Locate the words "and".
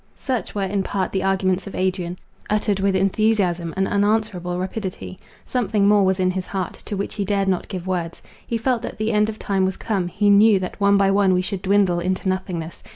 3.77-3.87